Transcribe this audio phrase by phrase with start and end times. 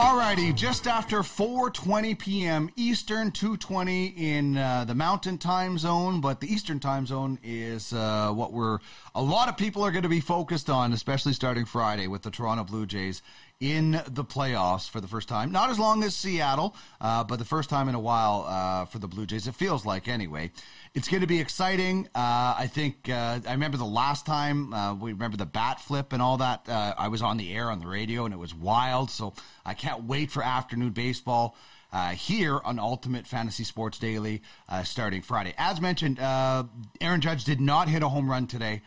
[0.00, 2.70] Alrighty, just after 4:20 p.m.
[2.74, 8.32] Eastern, 2:20 in uh, the Mountain Time Zone, but the Eastern Time Zone is uh,
[8.32, 8.78] what we're
[9.14, 12.30] a lot of people are going to be focused on, especially starting Friday with the
[12.30, 13.20] Toronto Blue Jays
[13.60, 15.52] in the playoffs for the first time.
[15.52, 18.98] Not as long as Seattle, uh, but the first time in a while uh, for
[18.98, 19.46] the Blue Jays.
[19.46, 20.50] It feels like anyway.
[20.94, 22.06] It's going to be exciting.
[22.14, 26.14] Uh, I think uh, I remember the last time uh, we remember the bat flip
[26.14, 26.68] and all that.
[26.68, 29.10] Uh, I was on the air on the radio and it was wild.
[29.10, 29.34] So
[29.64, 31.54] I can't wait for afternoon baseball.
[31.92, 35.54] Uh, here on Ultimate Fantasy Sports Daily uh, starting Friday.
[35.58, 38.82] As mentioned, Aaron Judge did not hit a home run today.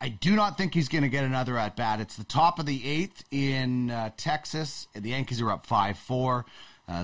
[0.00, 2.00] I do not think he's going to get another at bat.
[2.00, 4.86] It's the top of the eighth in Texas.
[4.94, 6.44] The Yankees are up 5 4.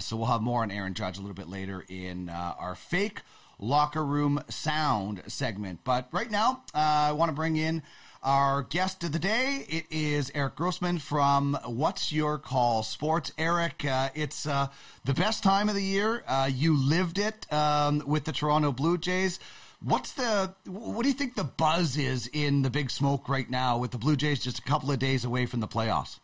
[0.00, 3.22] so we'll have more on Aaron Judge a little bit later in our fake
[3.60, 5.80] locker room sound segment.
[5.84, 7.82] But right now, uh, I want to bring in
[8.22, 9.64] our guest of the day.
[9.68, 13.32] It is Erik Grosman from What's Your Call Sports.
[13.38, 14.68] Erik, uh, it's uh,
[15.04, 16.24] the best time of the year.
[16.26, 19.38] Uh, you lived it um, with the Toronto Blue Jays.
[19.82, 23.78] What's the what do you think the buzz is in the Big Smoke right now
[23.78, 26.20] with the Blue Jays just a couple of days away from the playoffs?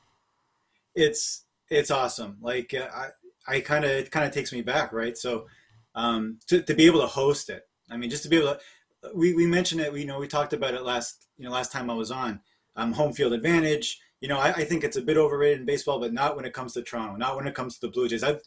[0.95, 2.37] It's it's awesome.
[2.43, 3.09] Like uh, I
[3.49, 5.17] I kind of it kind of takes me back, right?
[5.17, 5.47] So
[5.97, 7.67] um, to, to be able to host it.
[7.91, 8.61] I mean, just to be able to,
[9.15, 11.73] we, we mentioned it, we, you know, we talked about it last, you know, last
[11.73, 12.41] time I was on,
[12.77, 13.99] um, home field advantage.
[14.21, 16.53] You know, I, I think it's a bit overrated in baseball, but not when it
[16.53, 18.23] comes to Toronto, not when it comes to the Blue Jays.
[18.23, 18.41] I've,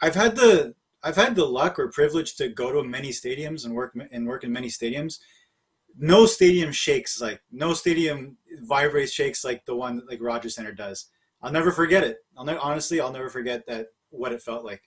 [0.00, 3.74] I've had the, I've had the luck or privilege to go to many stadiums and
[3.74, 5.18] work and work in many stadiums.
[5.98, 11.06] No stadium shakes like no stadium vibrates shakes like the one like Rogers Centre does.
[11.42, 12.18] I'll never forget it.
[12.36, 14.82] I'll ne- honestly, I'll never forget that what it felt like.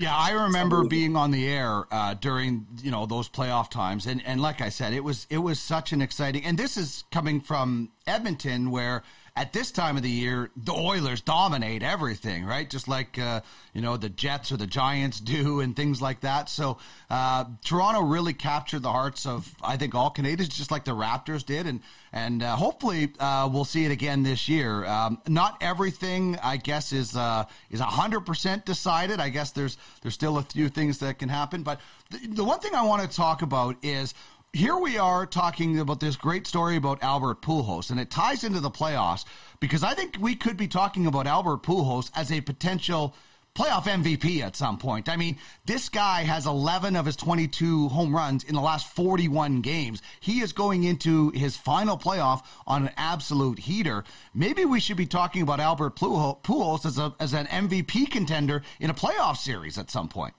[0.00, 4.22] Yeah, I remember being on the air uh, during you know those playoff times, and,
[4.24, 6.42] and like I said, it was it was such an exciting.
[6.44, 9.02] And this is coming from Edmonton, where
[9.36, 12.68] at this time of the year, the Oilers dominate everything, right?
[12.68, 13.40] Just like uh,
[13.72, 16.48] you know the Jets or the Giants do, and things like that.
[16.48, 16.78] So
[17.08, 21.44] uh, Toronto really captured the hearts of I think all Canadians, just like the Raptors
[21.44, 21.80] did, and
[22.12, 24.84] and uh, hopefully uh, we'll see it again this year.
[24.84, 29.20] Um, not everything, I guess, is uh, is hundred percent decided.
[29.20, 32.58] I guess there's there's still a few things that can happen, but the, the one
[32.60, 34.14] thing I want to talk about is
[34.52, 38.60] here we are talking about this great story about Albert Pujols, and it ties into
[38.60, 39.24] the playoffs
[39.60, 43.14] because I think we could be talking about Albert Pujols as a potential
[43.54, 45.08] playoff MVP at some point.
[45.08, 49.60] I mean, this guy has 11 of his 22 home runs in the last 41
[49.60, 50.02] games.
[50.20, 54.04] He is going into his final playoff on an absolute heater.
[54.34, 58.90] Maybe we should be talking about Albert Pujols as, a, as an MVP contender in
[58.90, 60.34] a playoff series at some point.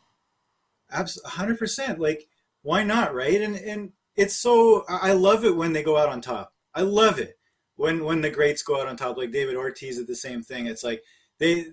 [0.89, 1.97] Absolutely, 100%.
[1.97, 2.27] Like,
[2.61, 3.41] why not, right?
[3.41, 6.53] And, and it's so I love it when they go out on top.
[6.73, 7.37] I love it
[7.75, 9.17] when when the greats go out on top.
[9.17, 10.67] Like David Ortiz did the same thing.
[10.67, 11.01] It's like
[11.39, 11.67] they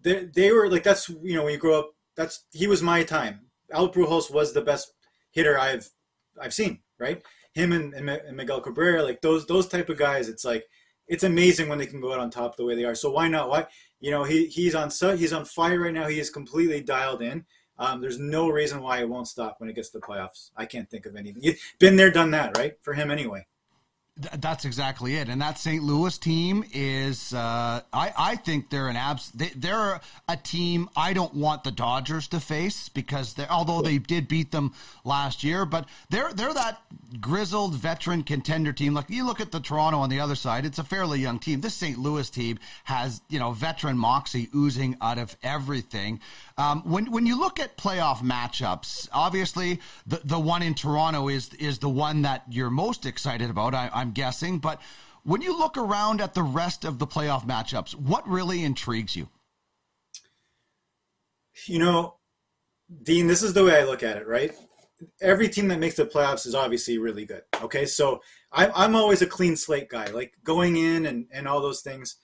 [0.00, 3.02] they they were like that's you know when you grow up that's he was my
[3.02, 3.46] time.
[3.72, 4.92] Al Pujols was the best
[5.32, 5.90] hitter I've
[6.40, 6.80] I've seen.
[6.98, 7.22] Right,
[7.52, 10.28] him and, and Miguel Cabrera, like those those type of guys.
[10.28, 10.64] It's like
[11.08, 12.94] it's amazing when they can go out on top the way they are.
[12.94, 13.48] So why not?
[13.48, 13.66] Why
[14.00, 16.06] you know he he's on he's on fire right now.
[16.06, 17.44] He is completely dialed in.
[17.82, 20.52] Um, there's no reason why it won't stop when it gets to the playoffs.
[20.56, 21.42] I can't think of anything.
[21.42, 22.74] You've been there, done that, right?
[22.80, 23.44] For him anyway.
[24.16, 25.82] That's exactly it, and that St.
[25.82, 27.32] Louis team is.
[27.32, 29.30] Uh, I I think they're an abs.
[29.30, 33.96] They, are a team I don't want the Dodgers to face because they although they
[33.96, 34.74] did beat them
[35.04, 36.82] last year, but they're they're that
[37.22, 38.92] grizzled veteran contender team.
[38.92, 41.62] Like you look at the Toronto on the other side, it's a fairly young team.
[41.62, 41.98] This St.
[41.98, 46.20] Louis team has you know veteran moxie oozing out of everything.
[46.58, 51.54] Um, when when you look at playoff matchups, obviously the the one in Toronto is
[51.54, 53.74] is the one that you're most excited about.
[53.74, 54.80] I, I'm guessing, but
[55.22, 59.28] when you look around at the rest of the playoff matchups, what really intrigues you?
[61.66, 62.16] You know,
[63.04, 64.52] Dean, this is the way I look at it, right?
[65.20, 67.42] Every team that makes the playoffs is obviously really good.
[67.62, 68.20] Okay, so
[68.50, 72.16] I'm, I'm always a clean slate guy, like going in and, and all those things.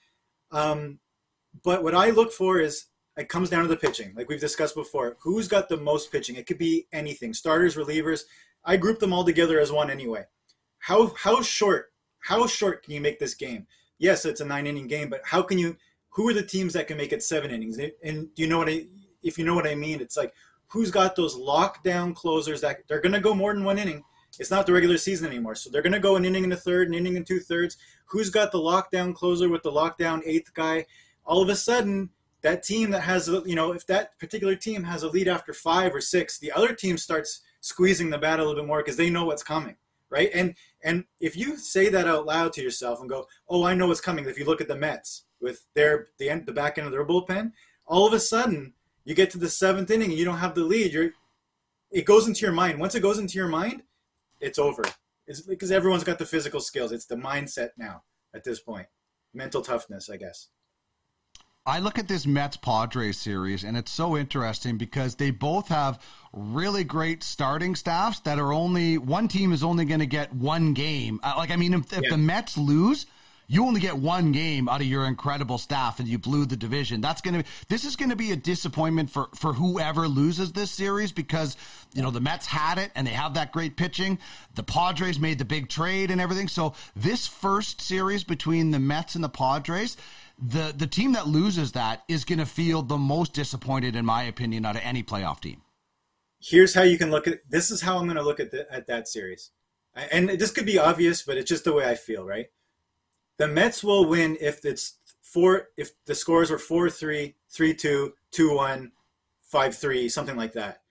[0.50, 0.98] Um,
[1.62, 2.86] but what I look for is
[3.16, 5.16] it comes down to the pitching, like we've discussed before.
[5.20, 6.34] Who's got the most pitching?
[6.34, 8.22] It could be anything starters, relievers.
[8.64, 10.24] I group them all together as one anyway.
[10.78, 13.66] How, how short, how short can you make this game?
[13.98, 15.76] Yes, it's a nine inning game, but how can you,
[16.10, 17.78] who are the teams that can make it seven innings?
[18.02, 18.86] And do you know what I,
[19.22, 20.32] if you know what I mean, it's like,
[20.68, 24.04] who's got those lockdown closers that they're going to go more than one inning.
[24.38, 25.54] It's not the regular season anymore.
[25.54, 27.76] So they're going to go an inning and a third, an inning and two thirds.
[28.06, 30.84] Who's got the lockdown closer with the lockdown eighth guy?
[31.24, 32.10] All of a sudden,
[32.42, 35.92] that team that has you know if that particular team has a lead after five
[35.92, 39.10] or six the other team starts squeezing the bat a little bit more because they
[39.10, 39.74] know what's coming
[40.10, 43.74] right and and if you say that out loud to yourself and go oh i
[43.74, 46.78] know what's coming if you look at the mets with their the end the back
[46.78, 47.52] end of their bullpen.
[47.86, 48.74] All of a sudden,
[49.04, 50.92] you get to the seventh inning and you don't have the lead.
[50.92, 51.10] You're
[51.90, 52.78] it goes into your mind.
[52.78, 53.82] Once it goes into your mind,
[54.40, 54.82] it's over.
[55.26, 56.92] It's because everyone's got the physical skills.
[56.92, 58.02] It's the mindset now
[58.34, 58.86] at this point.
[59.34, 60.48] Mental toughness, I guess.
[61.68, 66.02] I look at this Mets Padres series, and it's so interesting because they both have
[66.32, 70.72] really great starting staffs that are only one team is only going to get one
[70.72, 71.20] game.
[71.22, 72.10] Uh, like, I mean, if, if yeah.
[72.10, 73.04] the Mets lose,
[73.48, 77.02] you only get one game out of your incredible staff and you blew the division.
[77.02, 80.52] That's going to be, this is going to be a disappointment for, for whoever loses
[80.52, 81.54] this series because,
[81.92, 84.18] you know, the Mets had it and they have that great pitching.
[84.54, 86.48] The Padres made the big trade and everything.
[86.48, 89.98] So this first series between the Mets and the Padres,
[90.38, 94.22] the, the team that loses that is going to feel the most disappointed, in my
[94.22, 95.62] opinion, out of any playoff team.
[96.40, 98.72] Here's how you can look at this is how I'm going to look at the,
[98.72, 99.50] at that series.
[100.12, 102.46] And this could be obvious, but it's just the way I feel, right?
[103.38, 108.90] The Mets will win if it's four if the scores are 4-3, 3-2, 2-1,
[109.52, 110.82] 5-3, something like that.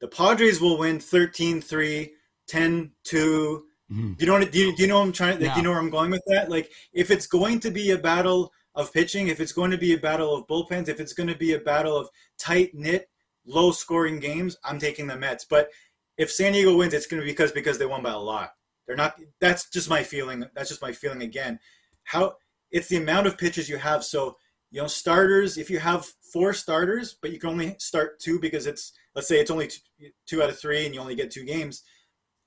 [0.00, 2.10] The Padres will win 13-3,
[2.48, 2.90] 10-2.
[3.12, 4.12] Mm-hmm.
[4.18, 5.54] You know do you, do you know I'm trying yeah.
[5.54, 6.50] do you know where I'm going with that?
[6.50, 9.94] Like if it's going to be a battle of pitching, if it's going to be
[9.94, 12.08] a battle of bullpens, if it's going to be a battle of
[12.38, 13.08] tight knit,
[13.44, 15.44] low scoring games, I'm taking the Mets.
[15.44, 15.70] But
[16.18, 18.50] if San Diego wins, it's going to be because because they won by a lot.
[18.86, 19.18] They're not.
[19.40, 20.44] That's just my feeling.
[20.54, 21.58] That's just my feeling again
[22.04, 22.36] how
[22.70, 24.04] it's the amount of pitches you have.
[24.04, 24.36] So
[24.70, 25.58] you know, starters.
[25.58, 29.40] If you have four starters, but you can only start two because it's let's say
[29.40, 29.80] it's only two,
[30.26, 31.82] two out of three, and you only get two games.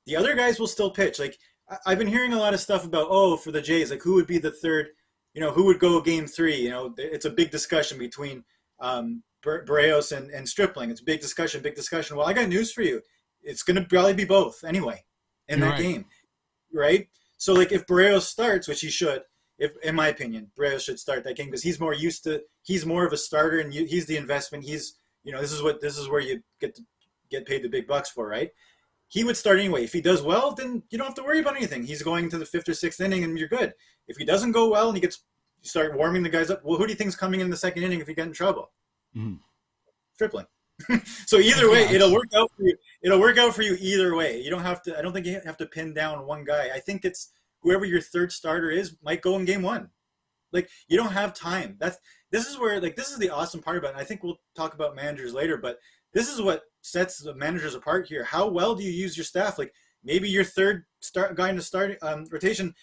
[0.06, 1.20] The other guys will still pitch.
[1.20, 1.38] Like
[1.86, 4.28] I've been hearing a lot of stuff about oh for the Jays, like who would
[4.28, 4.90] be the third,
[5.34, 6.56] you know, who would go game three.
[6.56, 8.44] You know, it's a big discussion between
[8.80, 10.90] um, Berrios and, and Stripling.
[10.90, 12.18] It's a big discussion, big discussion.
[12.18, 13.02] Well, I got news for you.
[13.42, 15.04] It's going to probably be both anyway
[15.48, 15.82] in You're that right.
[15.82, 16.06] game,
[16.74, 17.08] right?
[17.38, 19.22] So like if Berrios starts, which he should,
[19.58, 22.42] if in my opinion, Berrios should start that game because he's more used to.
[22.64, 24.64] He's more of a starter, and you, he's the investment.
[24.64, 26.82] He's you know this is what this is where you get to
[27.30, 28.52] get paid the big bucks for, right?
[29.10, 29.84] He would start anyway.
[29.84, 31.84] If he does well, then you don't have to worry about anything.
[31.84, 33.74] He's going to the fifth or sixth inning, and you're good.
[34.08, 35.24] If he doesn't go well, and he gets
[35.62, 36.64] start warming the guys up.
[36.64, 38.72] Well, who do you think's coming in the second inning if you get in trouble?
[39.16, 39.36] Mm-hmm.
[40.14, 40.46] Stripling.
[41.26, 42.76] so either way, it'll work out for you.
[43.02, 44.42] It'll work out for you either way.
[44.42, 44.98] You don't have to.
[44.98, 46.70] I don't think you have to pin down one guy.
[46.74, 47.32] I think it's
[47.62, 49.90] whoever your third starter is might go in game one.
[50.52, 51.76] Like you don't have time.
[51.80, 51.98] That's
[52.32, 54.00] this is where like this is the awesome part about it.
[54.00, 55.80] I think we'll talk about managers later, but
[56.14, 58.24] this is what sets the managers apart here.
[58.24, 59.58] How well do you use your staff?
[59.58, 59.74] Like
[60.04, 62.74] maybe your third start guy in the start um, rotation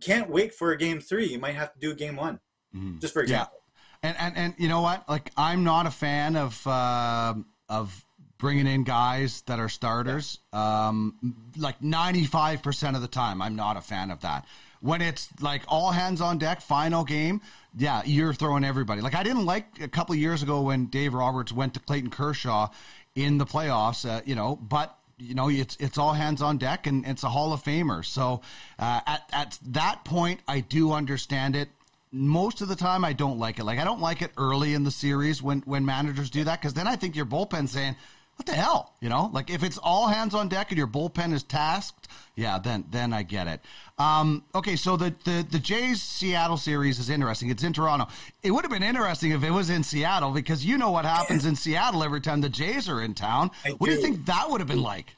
[0.00, 1.26] can't wait for a game three.
[1.26, 2.40] You might have to do a game one,
[2.74, 2.98] mm-hmm.
[2.98, 3.54] just for example.
[3.54, 3.56] Yeah.
[4.02, 5.06] And, and and you know what?
[5.08, 7.34] Like I'm not a fan of uh,
[7.68, 8.04] of
[8.40, 10.38] bringing in guys that are starters.
[10.52, 14.46] Um, like 95% of the time, I'm not a fan of that.
[14.80, 17.42] When it's like all hands on deck, final game,
[17.76, 19.02] yeah, you're throwing everybody.
[19.02, 22.68] Like I didn't like a couple years ago when Dave Roberts went to Clayton Kershaw
[23.14, 26.86] in the playoffs, uh, you know, but you know it's it's all hands on deck
[26.86, 28.04] and it's a Hall of Famer.
[28.04, 28.40] So
[28.78, 31.68] uh, at at that point, I do understand it
[32.12, 33.64] most of the time I don't like it.
[33.64, 36.74] Like I don't like it early in the series when when managers do that because
[36.74, 37.96] then I think your bullpen saying,
[38.40, 38.94] what the hell?
[39.02, 42.58] You know, like if it's all hands on deck and your bullpen is tasked, yeah,
[42.58, 43.60] then then I get it.
[43.98, 47.50] Um, okay, so the, the the Jays Seattle series is interesting.
[47.50, 48.08] It's in Toronto.
[48.42, 51.44] It would have been interesting if it was in Seattle because you know what happens
[51.44, 53.50] in Seattle every time the Jays are in town.
[53.62, 53.92] I what do.
[53.92, 55.14] you think that would have been like?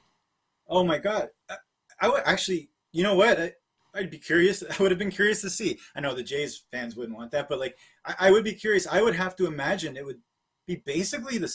[0.67, 1.59] Oh my god, I,
[2.01, 2.71] I would actually.
[2.91, 3.41] You know what?
[3.41, 3.53] I,
[3.95, 4.65] I'd be curious.
[4.69, 5.79] I would have been curious to see.
[5.95, 8.89] I know the Jays fans wouldn't want that, but like I, I would be curious.
[8.89, 10.19] I would have to imagine it would
[10.67, 11.47] be basically the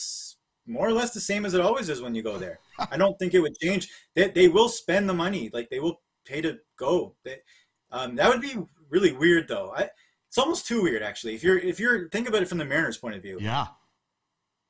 [0.68, 2.60] more or less the same as it always is when you go there.
[2.78, 3.88] I don't think it would change.
[4.14, 7.14] They, they will spend the money, like they will pay to go.
[7.24, 7.38] They,
[7.90, 8.56] um, that would be
[8.90, 9.72] really weird, though.
[9.74, 9.88] I,
[10.28, 11.34] it's almost too weird, actually.
[11.34, 13.68] If you're if you're think about it from the Mariners' point of view, yeah,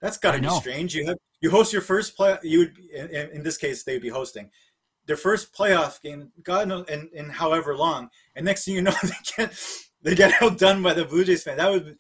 [0.01, 0.95] that's got to be strange.
[0.95, 2.39] You have you host your first play.
[2.43, 4.51] You would in, in this case they would be hosting
[5.07, 6.31] their first playoff game.
[6.45, 9.59] God knows, in, in however long, and next thing you know, they get
[10.03, 11.57] they get outdone by the Blue Jays fan.
[11.57, 11.97] That would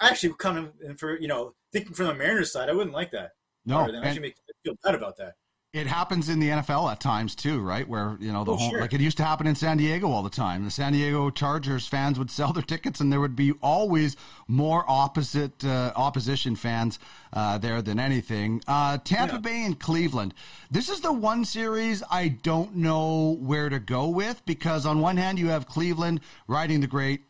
[0.00, 3.32] actually kind of for you know thinking from the Mariners side, I wouldn't like that.
[3.66, 5.34] No, that actually make me feel bad about that.
[5.72, 7.86] It happens in the NFL at times too, right?
[7.86, 8.80] Where you know the oh, whole sure.
[8.80, 10.64] like it used to happen in San Diego all the time.
[10.64, 14.16] The San Diego Chargers fans would sell their tickets, and there would be always
[14.48, 16.98] more opposite uh, opposition fans
[17.34, 18.62] uh, there than anything.
[18.66, 19.40] Uh, Tampa yeah.
[19.40, 20.32] Bay and Cleveland.
[20.70, 25.18] This is the one series I don't know where to go with because on one
[25.18, 27.20] hand you have Cleveland riding the great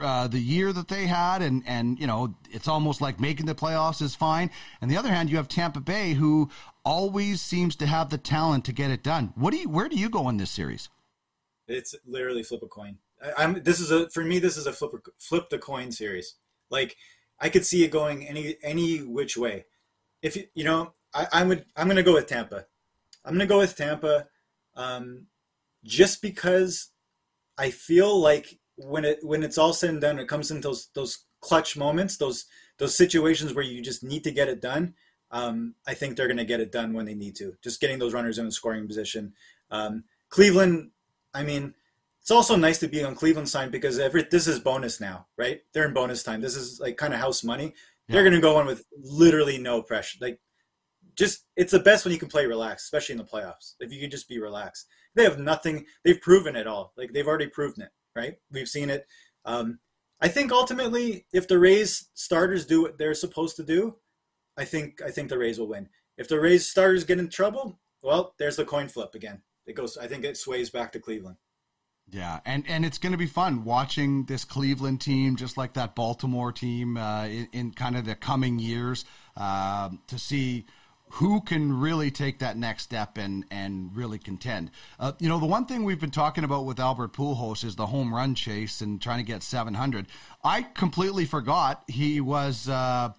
[0.00, 3.54] uh, the year that they had, and and you know it's almost like making the
[3.54, 4.50] playoffs is fine.
[4.80, 6.50] And the other hand, you have Tampa Bay, who
[6.84, 9.32] always seems to have the talent to get it done.
[9.34, 9.68] What do you?
[9.68, 10.88] Where do you go in this series?
[11.66, 12.98] It's literally flip a coin.
[13.38, 16.34] I, am this is a for me this is a flip flip the coin series.
[16.70, 16.96] Like
[17.40, 19.64] I could see it going any any which way.
[20.22, 22.66] If you you know I, I would I'm gonna go with Tampa.
[23.24, 24.26] I'm gonna go with Tampa,
[24.76, 25.26] um,
[25.84, 26.90] just because
[27.56, 30.88] I feel like when it when it's all said and done, it comes in those
[30.94, 32.46] those clutch moments, those
[32.78, 34.94] those situations where you just need to get it done.
[35.30, 37.54] Um, I think they're going to get it done when they need to.
[37.62, 39.32] Just getting those runners in scoring position.
[39.70, 40.90] Um, Cleveland,
[41.32, 41.74] I mean,
[42.20, 45.60] it's also nice to be on Cleveland side because every this is bonus now, right?
[45.72, 46.40] They're in bonus time.
[46.40, 47.74] This is like kind of house money.
[48.08, 48.14] Yeah.
[48.14, 50.18] They're going to go in with literally no pressure.
[50.20, 50.40] Like,
[51.16, 53.74] just it's the best when you can play relaxed, especially in the playoffs.
[53.80, 55.86] If you can just be relaxed, they have nothing.
[56.04, 56.92] They've proven it all.
[56.96, 58.36] Like they've already proven it, right?
[58.50, 59.06] We've seen it.
[59.44, 59.78] Um,
[60.20, 63.96] I think ultimately, if the Rays starters do what they're supposed to do,
[64.56, 65.88] I think I think the Rays will win.
[66.16, 69.42] If the Rays starters get in trouble, well, there's the coin flip again.
[69.66, 69.96] It goes.
[69.96, 71.36] I think it sways back to Cleveland.
[72.10, 75.94] Yeah, and and it's going to be fun watching this Cleveland team, just like that
[75.94, 79.06] Baltimore team, uh, in, in, kind of the coming years,
[79.36, 80.66] uh, to see
[81.14, 84.70] who can really take that next step and and really contend.
[84.98, 87.86] Uh, you know, the one thing we've been talking about with Albert Pujols is the
[87.86, 90.06] home run chase and trying to get 700.
[90.42, 92.68] I completely forgot he was.
[92.68, 93.10] Uh,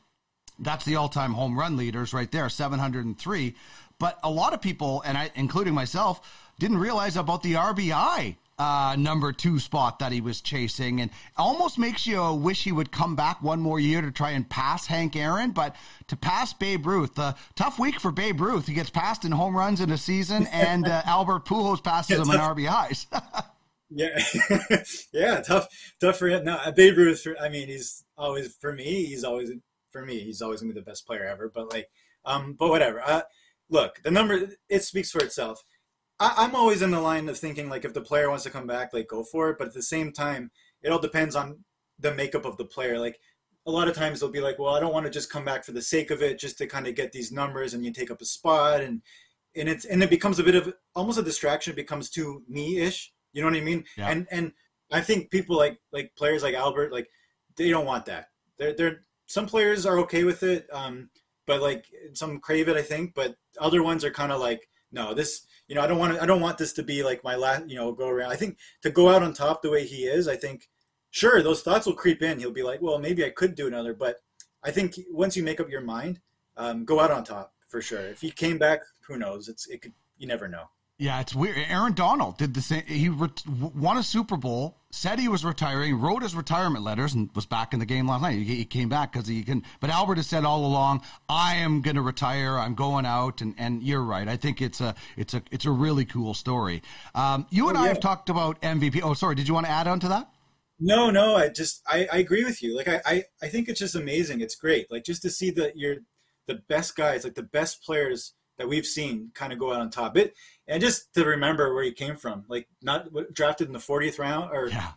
[0.59, 3.55] that's the all-time home run leaders right there, 703.
[3.97, 6.21] But a lot of people, and I, including myself,
[6.59, 11.77] didn't realize about the RBI uh, number two spot that he was chasing, and almost
[11.77, 15.15] makes you wish he would come back one more year to try and pass Hank
[15.15, 15.51] Aaron.
[15.51, 15.75] But
[16.07, 18.67] to pass Babe Ruth, uh, tough week for Babe Ruth.
[18.67, 22.23] He gets passed in home runs in a season, and uh, Albert Pujols passes yeah,
[22.23, 23.07] him in RBIs.
[23.89, 24.83] yeah,
[25.13, 25.67] yeah, tough,
[25.99, 26.45] tough for him.
[26.45, 27.27] No, Babe Ruth.
[27.41, 29.05] I mean, he's always for me.
[29.05, 29.51] He's always
[29.89, 30.19] for me.
[30.19, 31.51] He's always gonna be the best player ever.
[31.53, 31.89] But like,
[32.23, 33.01] um, but whatever.
[33.05, 33.21] Uh,
[33.69, 35.61] look, the number it speaks for itself
[36.19, 38.67] I, am always in the line of thinking like if the player wants to come
[38.67, 39.57] back, like go for it.
[39.57, 41.63] But at the same time, it all depends on
[41.99, 42.99] the makeup of the player.
[42.99, 43.19] Like
[43.65, 45.63] a lot of times they'll be like, well, I don't want to just come back
[45.63, 48.11] for the sake of it, just to kind of get these numbers and you take
[48.11, 49.01] up a spot and
[49.55, 51.73] and it's and it becomes a bit of almost a distraction.
[51.73, 53.11] It becomes too me-ish.
[53.33, 53.83] You know what I mean?
[53.97, 54.09] Yeah.
[54.09, 54.51] And and
[54.91, 57.09] I think people like like players like Albert, like
[57.57, 58.27] they don't want that.
[58.57, 61.09] They're they're some players are okay with it, um,
[61.47, 63.13] but like some crave it, I think.
[63.15, 66.21] But other ones are kind of like, no, this you know, I don't want to,
[66.21, 68.31] I don't want this to be like my last, you know, go around.
[68.31, 70.69] I think to go out on top the way he is, I think,
[71.11, 72.39] sure, those thoughts will creep in.
[72.39, 74.17] He'll be like, well, maybe I could do another, but
[74.63, 76.19] I think once you make up your mind,
[76.57, 78.01] um, go out on top for sure.
[78.01, 79.49] If he came back, who knows?
[79.49, 80.69] It's it could you never know.
[80.97, 81.57] Yeah, it's weird.
[81.57, 82.83] Aaron Donald did the same.
[82.83, 87.29] He re- won a Super Bowl, said he was retiring, wrote his retirement letters, and
[87.35, 88.37] was back in the game last night.
[88.37, 89.63] He, he came back because he can.
[89.81, 92.57] But Albert has said all along, "I am going to retire.
[92.57, 94.25] I'm going out." And and you're right.
[94.25, 96.81] I think it's a it's a it's a really cool story.
[97.13, 97.85] Um, you and oh, yeah.
[97.85, 99.01] I have talked about MVP.
[99.03, 99.35] Oh, sorry.
[99.35, 100.29] Did you want to add on to that?
[100.79, 101.35] No, no.
[101.35, 102.73] I just I, I agree with you.
[102.73, 104.39] Like I, I I think it's just amazing.
[104.39, 104.89] It's great.
[104.89, 105.97] Like just to see that you're
[106.47, 109.89] the best guys, like the best players that we've seen kind of go out on
[109.89, 110.17] top.
[110.17, 110.33] It
[110.67, 114.51] and just to remember where he came from, like not drafted in the 40th round
[114.51, 114.91] or yeah,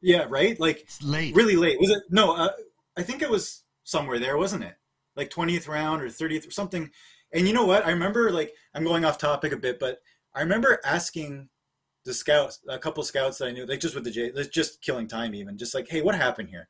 [0.00, 1.80] yeah, right, like it's late, really late.
[1.80, 2.02] Was it?
[2.10, 2.50] No, uh,
[2.96, 4.74] I think it was somewhere there, wasn't it?
[5.16, 6.90] Like 20th round or 30th or something.
[7.32, 7.86] And you know what?
[7.86, 9.98] I remember like I'm going off topic a bit, but
[10.34, 11.48] I remember asking
[12.04, 15.08] the scouts, a couple scouts that I knew, like just with the J, just killing
[15.08, 16.68] time, even just like, hey, what happened here?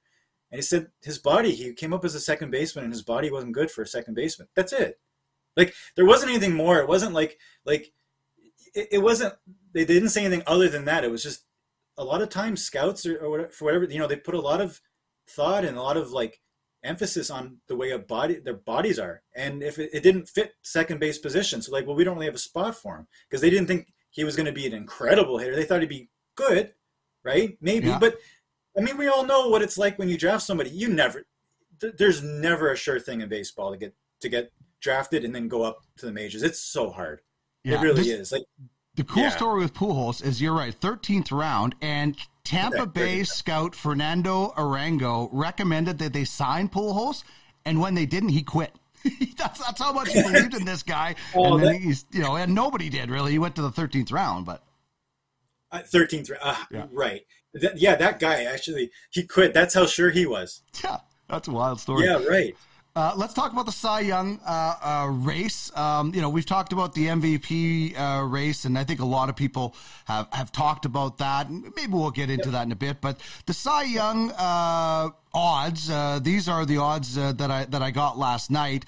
[0.51, 3.31] And he said his body, he came up as a second baseman, and his body
[3.31, 4.49] wasn't good for a second baseman.
[4.57, 4.99] That's it.
[5.57, 6.79] Like there wasn't anything more.
[6.79, 7.93] It wasn't like like
[8.75, 9.35] it, it wasn't.
[9.73, 11.05] They didn't say anything other than that.
[11.05, 11.45] It was just
[11.99, 14.41] a lot of times scouts or, or whatever, for whatever you know they put a
[14.41, 14.81] lot of
[15.29, 16.41] thought and a lot of like
[16.85, 20.55] emphasis on the way a body their bodies are and if it, it, didn't fit
[20.63, 23.41] second base position so like well we don't really have a spot for him because
[23.41, 26.09] they didn't think he was going to be an incredible hitter they thought he'd be
[26.37, 26.73] good
[27.25, 27.99] right maybe yeah.
[27.99, 28.17] but
[28.79, 31.27] i mean we all know what it's like when you draft somebody you never
[31.81, 35.63] there's never a sure thing in baseball to get to get drafted and then go
[35.63, 36.43] up to the majors.
[36.43, 37.21] It's so hard.
[37.65, 38.33] Yeah, it really this, is.
[38.33, 38.45] Like
[38.95, 39.31] the cool yeah.
[39.31, 45.99] story with Pujols is you're right, 13th round, and Tampa Bay scout Fernando Arango recommended
[45.99, 47.23] that they sign Pujols,
[47.65, 48.73] and when they didn't, he quit.
[49.37, 51.15] that's that's how much he believed in this guy.
[51.35, 53.31] oh, and then he's you know, and nobody did really.
[53.31, 54.65] He went to the 13th round, but
[55.71, 56.87] uh, thirteenth, uh, yeah.
[56.91, 57.23] right?
[57.55, 59.55] That, yeah, that guy actually he quit.
[59.55, 60.63] That's how sure he was.
[60.83, 62.05] Yeah, that's a wild story.
[62.05, 62.57] Yeah, right.
[62.99, 65.71] Uh, let's talk about the Cy Young uh, uh, race.
[65.77, 69.29] Um, you know, we've talked about the MVP uh, race, and I think a lot
[69.29, 69.77] of people
[70.07, 71.49] have, have talked about that.
[71.49, 73.01] Maybe we'll get into that in a bit.
[73.01, 77.93] But the Cy Young uh, odds, uh, these are the odds that I that I
[77.93, 78.85] got last night.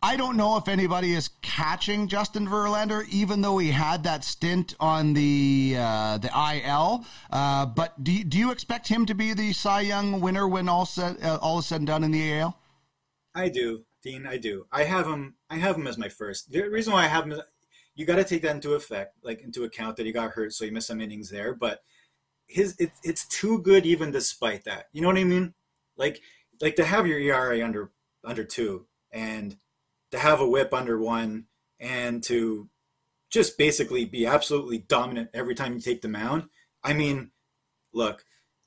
[0.00, 4.76] I don't know if anybody is catching Justin Verlander, even though he had that stint
[4.78, 7.04] on the uh, the IL.
[7.28, 10.86] Uh, but do do you expect him to be the Cy Young winner when all
[10.86, 12.56] said uh, all is said and done in the AL?
[13.34, 14.26] I do, Dean.
[14.26, 14.66] I do.
[14.70, 15.34] I have him.
[15.48, 16.50] I have him as my first.
[16.50, 17.40] The reason why I have him,
[17.94, 20.64] you got to take that into effect, like into account that he got hurt, so
[20.64, 21.54] he missed some innings there.
[21.54, 21.82] But
[22.46, 24.86] his it, it's too good even despite that.
[24.92, 25.54] You know what I mean?
[25.96, 26.20] Like
[26.60, 27.90] like to have your ERA under
[28.24, 29.56] under two and
[30.10, 31.46] to have a whip under one
[31.80, 32.68] and to
[33.30, 36.44] just basically be absolutely dominant every time you take the mound.
[36.84, 37.30] I mean,
[37.92, 38.24] look,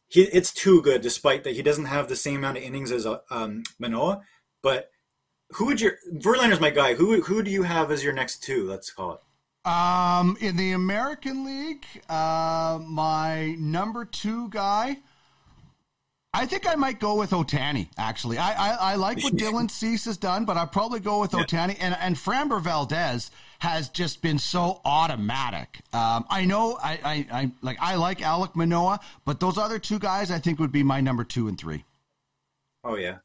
[0.07, 3.07] he, it's too good, despite that he doesn't have the same amount of innings as
[3.29, 4.21] um, Manoah.
[4.65, 4.89] But
[5.51, 6.95] who would your Verlander's my guy?
[6.95, 8.67] Who who do you have as your next two?
[8.67, 9.71] Let's call it.
[9.71, 14.97] Um, in the American League, uh, my number two guy.
[16.33, 17.89] I think I might go with Ohtani.
[17.95, 21.33] Actually, I I, I like what Dylan Cease has done, but I'll probably go with
[21.33, 21.43] yeah.
[21.43, 23.29] Ohtani and and Framber Valdez
[23.59, 25.79] has just been so automatic.
[25.93, 29.99] Um, I know I, I I like I like Alek Manoah, but those other two
[29.99, 31.85] guys I think would be my number two and three.
[32.83, 33.17] Oh yeah,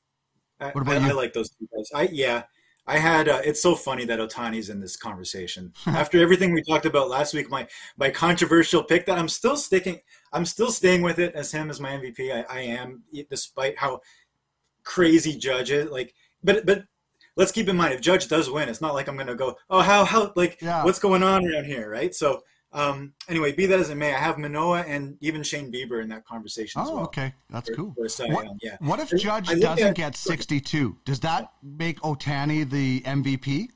[0.60, 1.12] I, what about I, you?
[1.12, 1.88] I like those two guys.
[1.94, 2.42] I yeah.
[2.86, 3.28] I had.
[3.28, 7.34] Uh, it's so funny that Ohtani's in this conversation after everything we talked about last
[7.34, 7.48] week.
[7.48, 10.00] My my controversial pick that I'm still sticking.
[10.32, 12.32] I'm still staying with it as him as my MVP.
[12.32, 14.00] I, I am, despite how
[14.82, 15.90] crazy Judge is.
[15.90, 16.84] Like, but but
[17.36, 19.80] let's keep in mind if Judge does win, it's not like I'm gonna go, oh
[19.80, 20.84] how how like yeah.
[20.84, 22.14] what's going on around here, right?
[22.14, 26.02] So um, anyway, be that as it may, I have Manoah and even Shane Bieber
[26.02, 26.82] in that conversation.
[26.84, 27.94] Oh, well okay, that's for, cool.
[27.94, 28.76] For what, yeah.
[28.80, 30.96] what if Judge doesn't at, get 62?
[31.04, 33.68] Does that make Ohtani the MVP?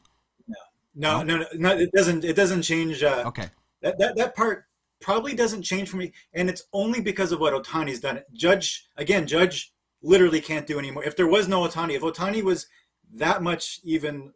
[0.46, 2.24] No, no, no, no, no it doesn't.
[2.24, 3.02] It doesn't change.
[3.02, 3.48] Uh, okay,
[3.82, 4.66] that, that that part
[5.00, 8.22] probably doesn't change for me, and it's only because of what Ohtani's done.
[8.32, 9.72] Judge again, Judge
[10.02, 11.02] literally can't do anymore.
[11.02, 12.68] If there was no Ohtani, if Ohtani was
[13.14, 14.32] that much even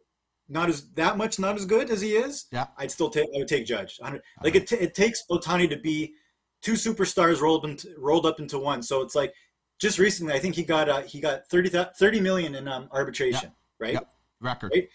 [0.49, 3.37] not as that much not as good as he is, yeah, I'd still take I
[3.39, 3.99] would take Judge.
[4.43, 6.13] Like it, t- it takes Ohtani to be
[6.61, 8.81] two superstars rolled into, rolled up into one.
[8.81, 9.33] So it's like
[9.79, 13.51] just recently, I think he got uh, he got 30, 30 million in um, arbitration,
[13.79, 13.93] right?
[13.93, 14.09] Yep.
[14.41, 14.71] Record.
[14.73, 14.89] Right?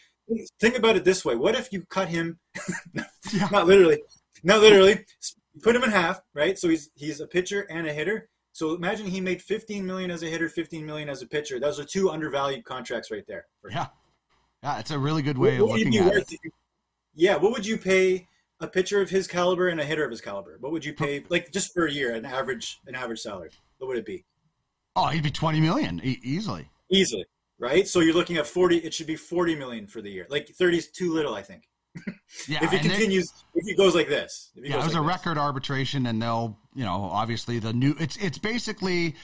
[0.60, 2.38] Think about it this way: What if you cut him?
[3.32, 3.48] yeah.
[3.50, 4.02] Not literally,
[4.42, 5.04] not literally.
[5.62, 6.58] Put him in half, right?
[6.58, 8.28] So he's he's a pitcher and a hitter.
[8.52, 11.58] So imagine he made 15 million as a hitter, 15 million as a pitcher.
[11.58, 13.46] Those are two undervalued contracts right there.
[13.68, 13.88] Yeah.
[14.64, 16.40] Yeah, it's a really good way what, of looking at it.
[17.14, 18.28] Yeah, what would you pay
[18.60, 20.56] a pitcher of his caliber and a hitter of his caliber?
[20.58, 23.50] What would you pay, like just for a year, an average, an average salary?
[23.76, 24.24] What would it be?
[24.96, 26.70] Oh, he'd be twenty million e- easily.
[26.90, 27.26] Easily,
[27.58, 27.86] right?
[27.86, 28.78] So you're looking at forty.
[28.78, 30.26] It should be forty million for the year.
[30.30, 31.68] Like thirty is too little, I think.
[32.48, 34.98] yeah, if he continues, they, if he goes like this, yeah, it was like a
[34.98, 35.06] this.
[35.06, 37.94] record arbitration, and they'll, you know, obviously the new.
[38.00, 39.14] It's it's basically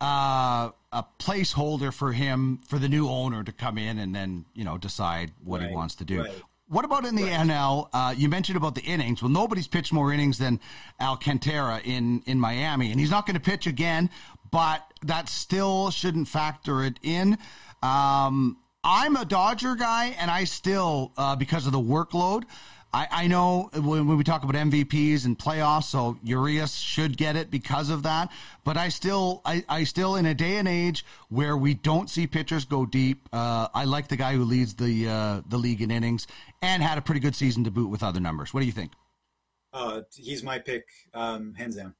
[0.00, 4.64] uh, a placeholder for him for the new owner to come in and then you
[4.64, 6.22] know decide what right, he wants to do.
[6.22, 6.42] Right.
[6.68, 7.46] What about in the right.
[7.46, 7.88] NL?
[7.92, 9.22] Uh, you mentioned about the innings.
[9.22, 10.60] Well, nobody's pitched more innings than
[11.00, 14.10] Alcantara in in Miami, and he's not going to pitch again.
[14.50, 17.36] But that still shouldn't factor it in.
[17.82, 22.44] Um, I'm a Dodger guy, and I still, uh, because of the workload,
[22.92, 27.36] I, I know when, when, we talk about MVPs and playoffs, so Urias should get
[27.36, 28.32] it because of that.
[28.64, 32.26] But I still, I, I still, in a day and age where we don't see
[32.26, 35.90] pitchers go deep, uh, I like the guy who leads the uh, the league in
[35.90, 36.26] innings
[36.62, 38.54] and had a pretty good season to boot with other numbers.
[38.54, 38.92] What do you think?
[39.72, 41.94] Uh, he's my pick, um, hands down.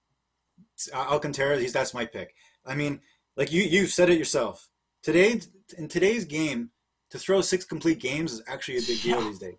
[0.95, 2.35] Alcantara, he's that's my pick.
[2.65, 3.01] I mean,
[3.37, 4.71] like you you said it yourself.
[5.03, 5.41] Today
[5.77, 6.71] in today's game,
[7.11, 9.29] to throw six complete games is actually a big deal yeah.
[9.29, 9.59] these days.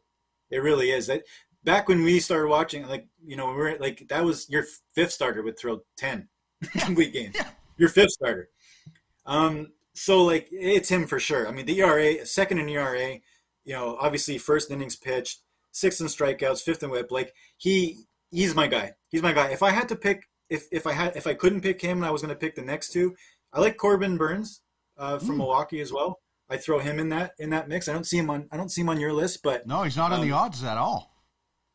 [0.50, 1.08] It really is.
[1.08, 1.24] That
[1.64, 5.12] back when we started watching, like you know, we are like that was your fifth
[5.12, 6.28] starter would throw ten
[6.80, 7.36] complete games.
[7.36, 7.50] Yeah.
[7.78, 8.50] Your fifth starter.
[9.26, 11.48] Um, so like it's him for sure.
[11.48, 13.20] I mean, the ERA, second in ERA.
[13.66, 17.12] You know, obviously first innings pitched, sixth in strikeouts, fifth in WHIP.
[17.12, 18.94] Like he, he's my guy.
[19.10, 19.50] He's my guy.
[19.50, 22.06] If I had to pick, if if I had, if I couldn't pick him, and
[22.06, 23.16] I was going to pick the next two,
[23.54, 24.62] I like Corbin Burnes
[24.98, 25.38] uh, from mm.
[25.40, 26.20] Milwaukee as well.
[26.50, 27.88] I throw him in that in that mix.
[27.88, 29.98] I don't see him on I don't see him on your list, but no, he's
[29.98, 31.14] not um, on the odds at all.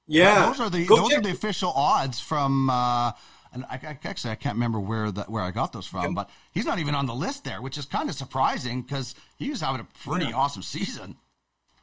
[0.07, 1.19] Yeah, those are the those check.
[1.19, 2.71] are the official odds from.
[2.71, 3.13] Uh,
[3.53, 6.29] and I, I, actually I can't remember where that where I got those from, but
[6.51, 9.61] he's not even on the list there, which is kind of surprising because he was
[9.61, 10.35] having a pretty yeah.
[10.35, 11.17] awesome season.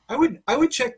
[0.09, 0.95] I would I would check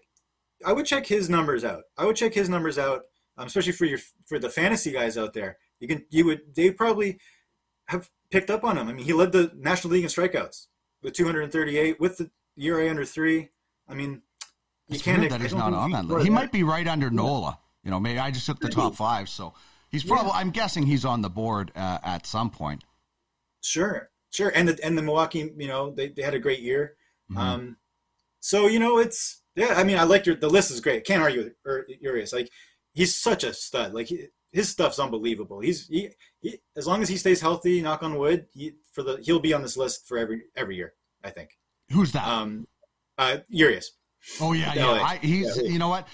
[0.65, 1.83] I would check his numbers out.
[1.95, 3.03] I would check his numbers out,
[3.37, 5.57] um, especially for your for the fantasy guys out there.
[5.79, 7.19] You can you would they probably
[7.85, 8.87] have picked up on him.
[8.87, 10.65] I mean, he led the National League in strikeouts
[11.03, 13.49] with 238 with the ERA under three.
[13.87, 14.21] I mean,
[14.87, 15.29] you it's can't.
[15.29, 16.23] that he's not on that list.
[16.23, 17.59] He might be right under Nola.
[17.83, 19.53] You know, maybe I just took the top five, so
[19.89, 20.31] he's probably.
[20.33, 20.39] Yeah.
[20.39, 22.85] I'm guessing he's on the board uh, at some point.
[23.61, 26.95] Sure, sure, and the and the Milwaukee, you know, they, they had a great year.
[27.29, 27.37] Mm-hmm.
[27.39, 27.77] Um,
[28.39, 29.73] So you know, it's yeah.
[29.75, 31.05] I mean, I like your the list is great.
[31.05, 32.33] Can't argue with or Urias.
[32.33, 32.49] Like
[32.93, 33.93] he's such a stud.
[33.93, 35.61] Like he, his stuff's unbelievable.
[35.61, 36.09] He's he,
[36.41, 39.53] he, as long as he stays healthy, knock on wood, he, for the he'll be
[39.53, 40.93] on this list for every every year.
[41.23, 41.51] I think.
[41.91, 42.27] Who's that?
[42.27, 42.67] Um,
[43.17, 43.91] uh, Urias.
[44.39, 44.91] Oh yeah, yeah.
[44.91, 45.63] I, he's yeah.
[45.63, 46.07] you know what?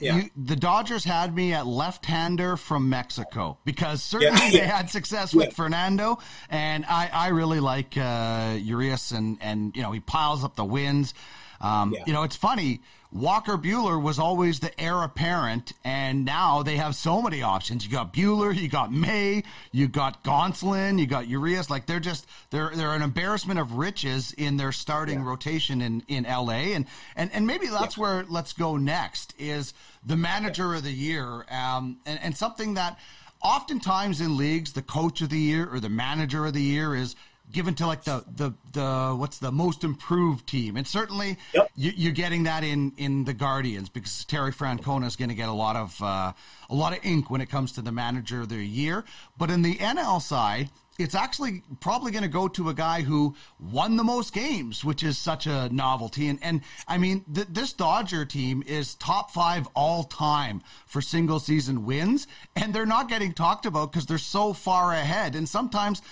[0.00, 0.16] Yeah.
[0.16, 4.50] You, the Dodgers had me at left-hander from Mexico because certainly yeah.
[4.50, 6.18] they had success with Fernando,
[6.50, 10.64] and I, I really like uh, Urias, and and you know he piles up the
[10.64, 11.14] wins.
[11.62, 12.80] Um, You know, it's funny.
[13.12, 17.84] Walker Buehler was always the heir apparent, and now they have so many options.
[17.84, 21.68] You got Buehler, you got May, you got Gonsolin, you got Urias.
[21.68, 25.28] Like they're just they're they're an embarrassment of riches in their starting yeah.
[25.28, 28.02] rotation in in LA, and and and maybe that's yeah.
[28.02, 29.74] where let's go next is
[30.06, 32.98] the manager of the year, um, and and something that
[33.42, 37.14] oftentimes in leagues the coach of the year or the manager of the year is
[37.52, 41.70] given to like the the the what's the most improved team, and certainly yep.
[41.76, 45.48] you, are getting that in in the Guardians because Terry Francona is going to get
[45.48, 46.32] a lot of uh,
[46.70, 49.04] a lot of ink when it comes to the manager of the year.
[49.36, 53.34] But in the NL side, it's actually probably going to go to a guy who
[53.60, 56.28] won the most games, which is such a novelty.
[56.28, 61.38] And and I mean, th- this Dodger team is top five all time for single
[61.38, 65.34] season wins, and they're not getting talked about because they're so far ahead.
[65.34, 66.02] And sometimes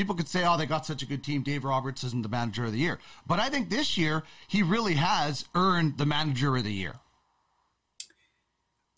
[0.00, 1.42] people could say, oh, they got such a good team.
[1.42, 2.98] Dave Roberts isn't the manager of the year.
[3.26, 6.94] But I think this year, he really has earned the manager of the year.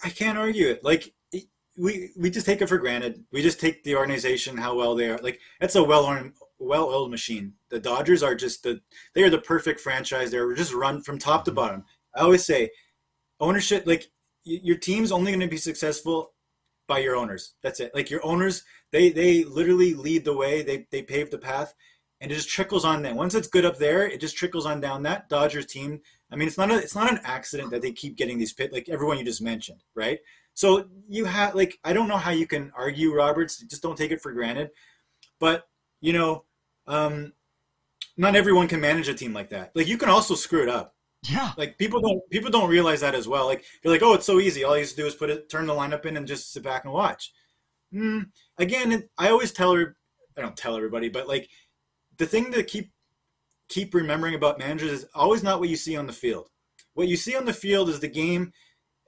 [0.05, 0.85] I can't argue it.
[0.85, 1.13] Like,
[1.77, 3.25] we, we just take it for granted.
[3.33, 5.19] We just take the organization, how well they are.
[5.19, 7.55] Like, it's a well oiled well oiled machine.
[7.71, 8.81] The Dodgers are just the,
[9.15, 10.31] they are the perfect franchise.
[10.31, 11.57] They're just run from top to mm-hmm.
[11.57, 11.85] bottom.
[12.15, 12.71] I always say,
[13.41, 14.07] ownership, like,
[14.45, 16.33] your team's only going to be successful
[16.87, 17.55] by your owners.
[17.63, 17.95] That's it.
[17.95, 20.63] Like your owners, they they literally lead the way.
[20.63, 21.75] They they pave the path,
[22.21, 23.17] and it just trickles on them.
[23.17, 25.03] Once it's good up there, it just trickles on down.
[25.03, 26.01] That Dodgers team.
[26.31, 28.73] I mean, it's not a, it's not an accident that they keep getting these pit
[28.73, 30.19] like everyone you just mentioned, right?
[30.55, 33.59] So you have like I don't know how you can argue Roberts.
[33.63, 34.71] Just don't take it for granted.
[35.39, 35.67] But
[36.01, 36.45] you know,
[36.87, 37.33] um,
[38.17, 39.73] not everyone can manage a team like that.
[39.75, 40.95] Like you can also screw it up.
[41.29, 41.53] Yeah.
[41.57, 43.47] Like people don't people don't realize that as well.
[43.47, 44.65] Like you're like, oh, it's so easy.
[44.65, 46.63] All you have to do is put it, turn the lineup in, and just sit
[46.63, 47.33] back and watch.
[47.95, 48.27] Mm,
[48.59, 49.97] again, I always tell her,
[50.37, 51.49] I don't tell everybody, but like
[52.19, 52.91] the thing to keep
[53.69, 56.49] keep remembering about managers is always not what you see on the field.
[56.95, 58.53] What you see on the field is the game.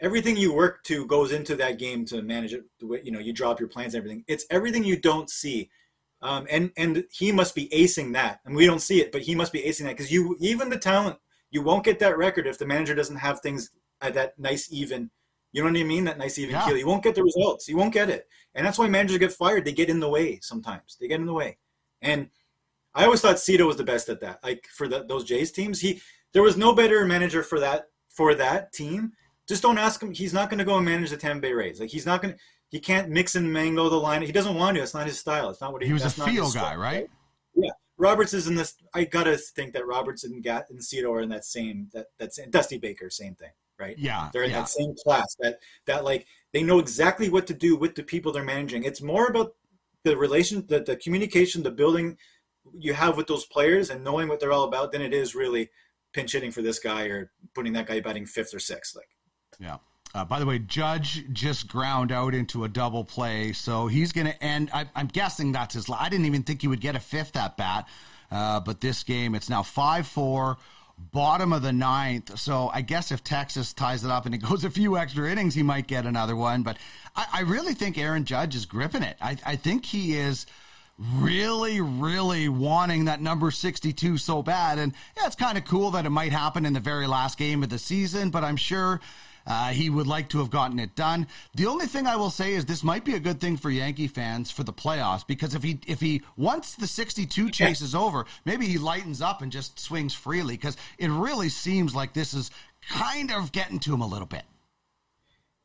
[0.00, 2.64] Everything you work to goes into that game to manage it.
[2.78, 4.24] The way you know you drop your plans and everything.
[4.28, 5.68] It's everything you don't see.
[6.22, 9.34] Um, and and he must be acing that, and we don't see it, but he
[9.34, 11.18] must be acing that because you even the talent
[11.54, 15.08] you won't get that record if the manager doesn't have things at that nice even.
[15.52, 16.04] You know what I mean?
[16.04, 16.66] That nice even yeah.
[16.66, 16.76] keel.
[16.76, 17.68] You won't get the results.
[17.68, 19.64] You won't get it, and that's why managers get fired.
[19.64, 20.96] They get in the way sometimes.
[21.00, 21.58] They get in the way,
[22.02, 22.28] and
[22.92, 24.42] I always thought Cito was the best at that.
[24.42, 28.34] Like for the, those Jays teams, he there was no better manager for that for
[28.34, 29.12] that team.
[29.46, 30.12] Just don't ask him.
[30.12, 31.78] He's not going to go and manage the Tampa Bay Rays.
[31.78, 32.40] Like he's not going to.
[32.70, 34.22] He can't mix and mango the line.
[34.22, 34.82] He doesn't want to.
[34.82, 35.50] It's not his style.
[35.50, 35.86] It's not what he.
[35.86, 37.08] He was a feel guy, right?
[37.54, 38.74] Yeah, Roberts is in this.
[38.92, 42.38] I gotta think that Roberts and Gat and Cito are in that same that that's
[42.50, 43.96] Dusty Baker, same thing, right?
[43.98, 44.60] Yeah, they're in yeah.
[44.60, 45.36] that same class.
[45.40, 48.84] That that like they know exactly what to do with the people they're managing.
[48.84, 49.54] It's more about
[50.02, 52.16] the relation, the the communication, the building
[52.76, 54.90] you have with those players, and knowing what they're all about.
[54.90, 55.70] Than it is really
[56.12, 58.96] pinch hitting for this guy or putting that guy batting fifth or sixth.
[58.96, 59.08] Like,
[59.60, 59.78] yeah.
[60.14, 64.28] Uh, by the way, Judge just ground out into a double play, so he's going
[64.28, 64.70] to end.
[64.72, 65.90] I, am guessing that's his.
[65.90, 67.88] I didn't even think he would get a fifth at bat,
[68.30, 70.56] uh, but this game it's now five four,
[71.12, 72.38] bottom of the ninth.
[72.38, 75.52] So I guess if Texas ties it up and it goes a few extra innings,
[75.52, 76.62] he might get another one.
[76.62, 76.76] But
[77.16, 79.16] I, I really think Aaron Judge is gripping it.
[79.20, 80.46] I, I think he is
[80.96, 84.78] really, really wanting that number 62 so bad.
[84.78, 87.64] And yeah, it's kind of cool that it might happen in the very last game
[87.64, 89.00] of the season, but I'm sure
[89.46, 91.26] uh, he would like to have gotten it done.
[91.54, 94.08] The only thing I will say is this might be a good thing for Yankee
[94.08, 98.24] fans for the playoffs because if he if he once the 62 chase is over,
[98.44, 102.50] maybe he lightens up and just swings freely because it really seems like this is
[102.88, 104.44] kind of getting to him a little bit.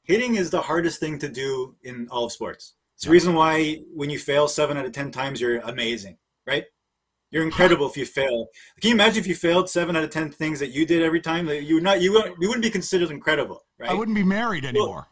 [0.04, 2.74] Hitting is the hardest thing to do in all of sports.
[2.96, 6.66] It's the reason why when you fail seven out of ten times, you're amazing, right?
[7.32, 8.48] You're incredible if you fail.
[8.82, 11.22] Can you imagine if you failed seven out of ten things that you did every
[11.22, 11.48] time?
[11.48, 12.02] You would not.
[12.02, 13.92] You wouldn't, you wouldn't be considered incredible, right?
[13.92, 15.08] I wouldn't be married anymore.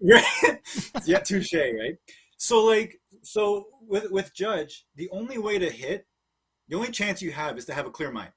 [0.00, 0.58] Well, right?
[1.06, 1.96] yeah, touche, right?
[2.36, 6.06] So like, so with with Judge, the only way to hit,
[6.68, 8.32] the only chance you have is to have a clear mind.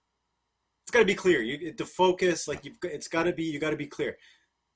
[0.84, 1.42] It's got to be clear.
[1.42, 2.48] You to focus.
[2.48, 3.46] Like you've, it's got to be.
[3.46, 4.18] You got to be clear.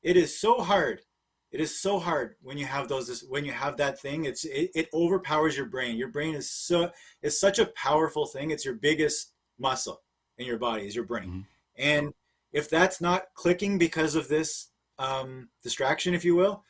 [0.01, 1.01] It is so hard
[1.51, 4.69] it is so hard when you have those when you have that thing it's it,
[4.75, 6.89] it overpowers your brain your brain is so
[7.21, 10.01] it's such a powerful thing it's your biggest muscle
[10.37, 11.41] in your body is your brain mm-hmm.
[11.77, 12.13] and
[12.51, 16.63] if that's not clicking because of this um, distraction, if you will,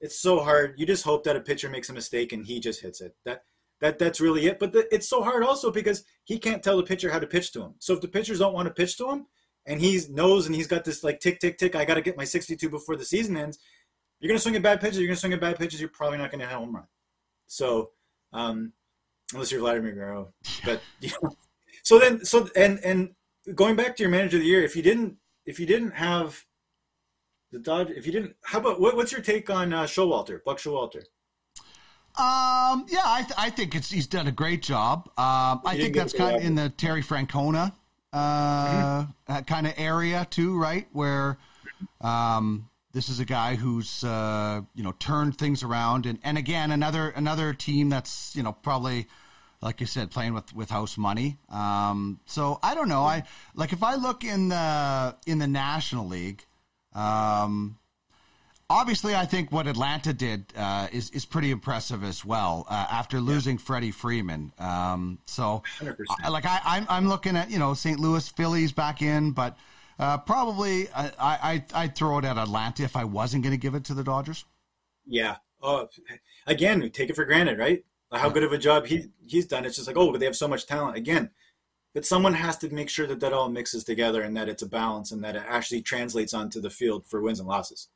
[0.00, 0.74] it's so hard.
[0.78, 3.14] You just hope that a pitcher makes a mistake and he just hits it.
[3.24, 3.42] That
[3.80, 4.58] that that's really it.
[4.58, 7.52] But the, it's so hard also because he can't tell the pitcher how to pitch
[7.52, 7.74] to him.
[7.78, 9.26] So if the pitchers don't want to pitch to him,
[9.66, 12.16] and he knows and he's got this like tick tick tick, I got to get
[12.16, 13.58] my 62 before the season ends.
[14.22, 14.98] You're gonna swing at bad pitches.
[14.98, 15.80] You're gonna swing at bad pitches.
[15.80, 16.86] You're probably not gonna hit a home run.
[17.48, 17.90] So
[18.32, 18.72] um,
[19.34, 20.32] unless you're Vladimir Guerrero,
[20.64, 21.32] but know,
[21.82, 23.14] so then so and and
[23.54, 26.46] going back to your manager of the year, if you didn't if you didn't have
[27.50, 30.58] the Dodge, if you didn't, how about what, what's your take on uh, Showalter, Buck
[30.58, 31.02] Showalter?
[32.14, 35.08] Um, yeah, I, th- I think it's he's done a great job.
[35.18, 37.72] Um, I think that's kind of in the Terry Francona
[38.12, 39.38] uh, mm-hmm.
[39.44, 40.86] kind of area too, right?
[40.92, 41.38] Where
[42.00, 46.70] um, this is a guy who's uh, you know turned things around, and, and again
[46.70, 49.06] another another team that's you know probably
[49.60, 51.38] like you said playing with with house money.
[51.48, 53.02] Um, so I don't know.
[53.02, 53.24] I
[53.54, 56.44] like if I look in the in the National League.
[56.94, 57.78] Um,
[58.68, 63.20] obviously, I think what Atlanta did uh, is is pretty impressive as well uh, after
[63.20, 63.64] losing yeah.
[63.64, 64.52] Freddie Freeman.
[64.58, 65.62] Um, so,
[66.22, 67.98] I, like I, I'm I'm looking at you know St.
[67.98, 69.56] Louis Phillies back in, but
[70.02, 73.76] uh, probably I, I I'd throw it at Atlanta if I wasn't going to give
[73.76, 74.44] it to the Dodgers.
[75.06, 75.36] Yeah.
[75.62, 75.88] Oh,
[76.46, 77.84] again, we take it for granted, right?
[78.12, 79.64] How good of a job he he's done.
[79.64, 80.96] It's just like, oh, but they have so much talent.
[80.96, 81.30] Again,
[81.94, 84.68] but someone has to make sure that that all mixes together and that it's a
[84.68, 87.88] balance and that it actually translates onto the field for wins and losses.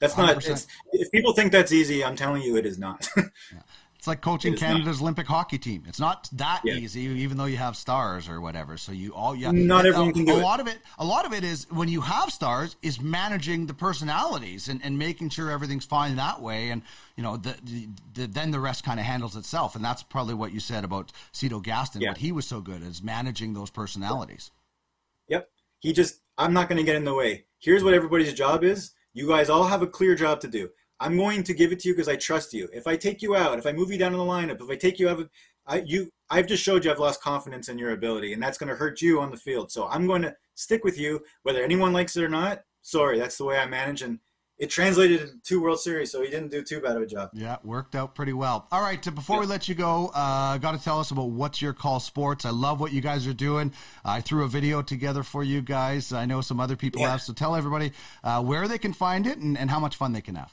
[0.00, 0.16] That's 100%.
[0.16, 0.46] not.
[0.46, 3.08] It's, if people think that's easy, I'm telling you, it is not.
[3.16, 3.62] yeah.
[4.06, 5.02] It's like coaching Canada's not.
[5.02, 5.82] Olympic hockey team.
[5.88, 6.74] It's not that yeah.
[6.74, 8.76] easy, even though you have stars or whatever.
[8.76, 10.42] So you all, yeah, not everyone uh, can do a it.
[10.42, 10.78] lot of it.
[11.00, 14.96] A lot of it is when you have stars is managing the personalities and, and
[14.96, 16.70] making sure everything's fine that way.
[16.70, 16.82] And
[17.16, 19.74] you know, the, the, the then the rest kind of handles itself.
[19.74, 22.00] And that's probably what you said about Cito Gaston.
[22.00, 22.10] Yeah.
[22.10, 24.52] What he was so good is managing those personalities.
[25.26, 25.48] Yep,
[25.80, 26.20] he just.
[26.38, 27.46] I'm not going to get in the way.
[27.58, 30.70] Here's what everybody's job is you guys all have a clear job to do.
[31.00, 32.68] I'm going to give it to you because I trust you.
[32.72, 34.76] If I take you out, if I move you down in the lineup, if I
[34.76, 35.28] take you out,
[35.66, 38.68] I, you, I've just showed you I've lost confidence in your ability, and that's going
[38.68, 39.70] to hurt you on the field.
[39.70, 42.62] So I'm going to stick with you, whether anyone likes it or not.
[42.82, 44.20] Sorry, that's the way I manage, and
[44.58, 47.30] it translated into two World Series, so he didn't do too bad of a job.
[47.34, 48.68] Yeah, worked out pretty well.
[48.72, 49.40] All right, before yeah.
[49.40, 52.46] we let you go, uh, got to tell us about what's your call sports.
[52.46, 53.72] I love what you guys are doing.
[54.04, 56.12] I threw a video together for you guys.
[56.12, 57.10] I know some other people yeah.
[57.10, 57.92] have, so tell everybody
[58.24, 60.52] uh, where they can find it and, and how much fun they can have.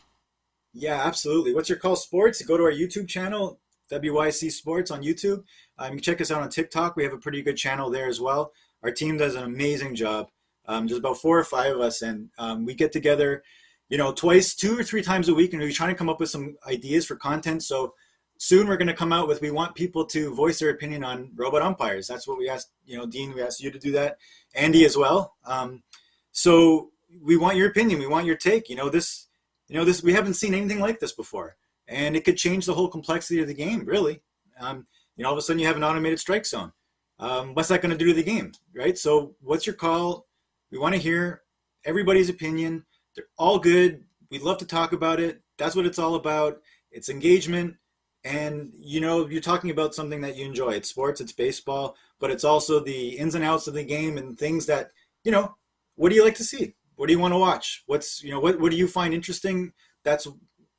[0.73, 1.53] Yeah, absolutely.
[1.53, 2.41] What's your call sports?
[2.41, 3.59] Go to our YouTube channel,
[3.91, 5.43] WYC Sports on YouTube.
[5.77, 6.95] Um, you can check us out on TikTok.
[6.95, 8.51] We have a pretty good channel there as well.
[8.81, 10.29] Our team does an amazing job.
[10.65, 13.43] Um, there's about four or five of us, and um, we get together–
[13.93, 16.19] you know, twice, two or three times a week, and we're trying to come up
[16.19, 17.63] with some ideas for content.
[17.63, 17.93] So
[18.37, 21.31] soon we're going to come out with we want people to voice their opinion on
[21.35, 22.07] robot umpires.
[22.07, 24.17] That's what we asked, you know, Dean, we asked you to do that,
[24.55, 25.35] Andy as well.
[25.45, 25.83] Um,
[26.31, 26.89] so
[27.21, 28.67] we want your opinion, we want your take.
[28.67, 29.27] You know, this,
[29.73, 31.55] you know, this we haven't seen anything like this before,
[31.87, 34.21] and it could change the whole complexity of the game, really.
[34.59, 34.85] Um,
[35.17, 36.71] you know, all of a sudden you have an automated strike zone.
[37.17, 38.95] Um, what's that going to do to the game, right?
[38.95, 40.27] So, what's your call?
[40.71, 41.41] We want to hear
[41.85, 44.03] everybody's opinion they're all good.
[44.29, 45.41] We'd love to talk about it.
[45.57, 46.61] That's what it's all about.
[46.91, 47.75] It's engagement.
[48.23, 50.71] And you know, you're talking about something that you enjoy.
[50.71, 54.37] It's sports, it's baseball, but it's also the ins and outs of the game and
[54.37, 54.91] things that,
[55.23, 55.55] you know,
[55.95, 56.75] what do you like to see?
[56.95, 57.83] What do you want to watch?
[57.85, 59.73] What's you know, what what do you find interesting?
[60.03, 60.27] That's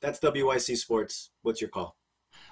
[0.01, 1.31] that's WYC Sports.
[1.41, 1.97] What's your call?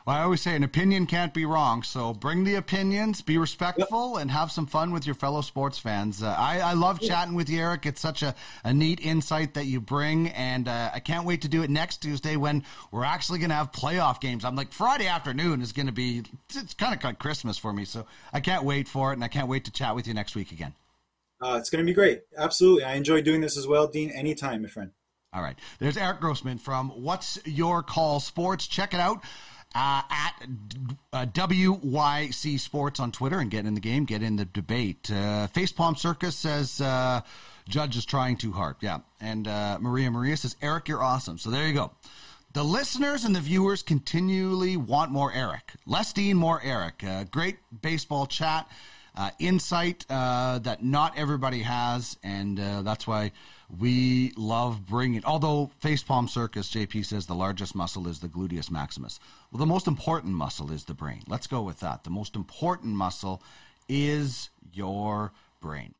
[0.05, 1.81] Well, I always say an opinion can't be wrong.
[1.81, 6.21] So bring the opinions, be respectful, and have some fun with your fellow sports fans.
[6.21, 7.85] Uh, I, I love chatting with you, Erik.
[7.85, 11.47] It's such a, a neat insight that you bring, and uh, I can't wait to
[11.47, 14.43] do it next Tuesday when we're actually going to have playoff games.
[14.43, 16.23] I'm like, Friday afternoon is going to be,
[16.53, 17.85] it's kind of like Christmas for me.
[17.85, 20.35] So I can't wait for it, and I can't wait to chat with you next
[20.35, 20.73] week again.
[21.43, 22.21] Uh, it's going to be great.
[22.37, 22.83] Absolutely.
[22.83, 24.91] I enjoy doing this as well, Dean, anytime, my friend.
[25.33, 25.57] All right.
[25.79, 28.67] There's Erik Grosman from What's Your Call Sports.
[28.67, 29.23] Check it out
[29.75, 30.47] uh, at
[31.11, 35.09] uh, WYC Sports on Twitter and get in the game, get in the debate.
[35.11, 37.21] Uh, Facepalm Circus says uh,
[37.67, 38.75] Judge is trying too hard.
[38.81, 38.99] Yeah.
[39.19, 41.37] And uh, Maria Maria says, Erik, you're awesome.
[41.37, 41.91] So there you go.
[42.53, 45.73] The listeners and the viewers continually want more Erik.
[45.87, 47.03] Less Dean, more Erik.
[47.03, 48.69] Uh, great baseball chat,
[49.15, 53.31] uh, insight uh, that not everybody has, and uh, that's why
[53.79, 55.23] we love bringing.
[55.25, 59.19] Although Facepalm Circus, JP says the largest muscle is the gluteus maximus.
[59.51, 61.21] Well, the most important muscle is the brain.
[61.27, 62.03] Let's go with that.
[62.03, 63.41] The most important muscle
[63.87, 65.93] is your brain.